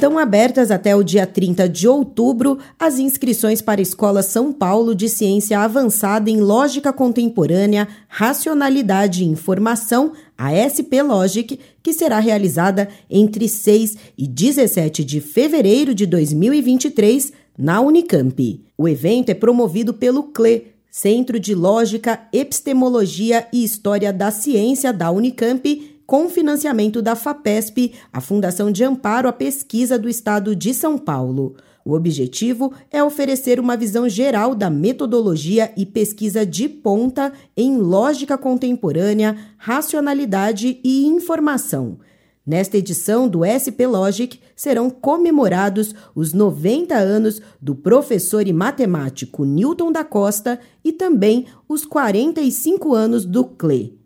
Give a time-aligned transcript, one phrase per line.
[0.00, 4.94] Estão abertas até o dia 30 de outubro as inscrições para a Escola São Paulo
[4.94, 12.88] de Ciência Avançada em Lógica Contemporânea, Racionalidade e Informação, a SP Logic, que será realizada
[13.10, 18.64] entre 6 e 17 de fevereiro de 2023 na Unicamp.
[18.78, 25.10] O evento é promovido pelo CLE, Centro de Lógica, Epistemologia e História da Ciência da
[25.10, 30.98] Unicamp, com financiamento da FAPESP, a Fundação de Amparo à Pesquisa do Estado de São
[30.98, 31.54] Paulo.
[31.84, 38.36] O objetivo é oferecer uma visão geral da metodologia e pesquisa de ponta em lógica
[38.36, 42.00] contemporânea, racionalidade e informação.
[42.44, 49.92] Nesta edição do SP Logic serão comemorados os 90 anos do professor e matemático Newton
[49.92, 53.99] da Costa e também os 45 anos do CLE.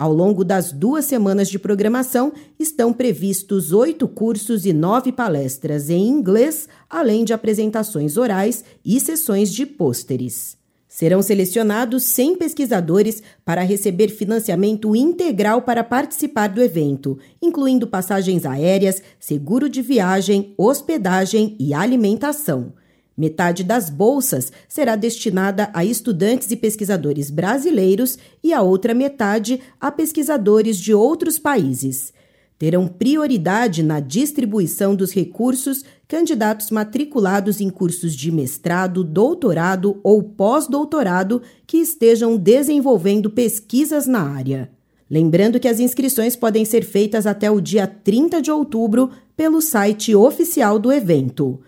[0.00, 6.08] Ao longo das duas semanas de programação, estão previstos oito cursos e nove palestras em
[6.08, 10.56] inglês, além de apresentações orais e sessões de pôsteres.
[10.88, 19.02] Serão selecionados 100 pesquisadores para receber financiamento integral para participar do evento, incluindo passagens aéreas,
[19.18, 22.72] seguro de viagem, hospedagem e alimentação.
[23.20, 29.92] Metade das bolsas será destinada a estudantes e pesquisadores brasileiros e a outra metade a
[29.92, 32.14] pesquisadores de outros países
[32.58, 41.42] terão prioridade na distribuição dos recursos candidatos matriculados em cursos de mestrado, doutorado ou pós-doutorado
[41.66, 44.70] que estejam desenvolvendo pesquisas na área.
[45.10, 50.14] Lembrando que as inscrições podem ser feitas até o dia 30 de outubro pelo site
[50.14, 51.60] oficial do evento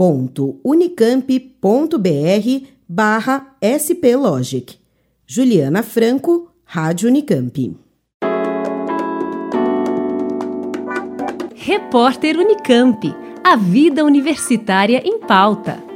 [0.00, 4.78] cle.unicamp.br barra splogic.
[5.26, 7.76] Juliana Franco, Rádio Unicamp.
[11.54, 13.14] Repórter Unicamp.
[13.44, 15.89] A vida universitária em pauta.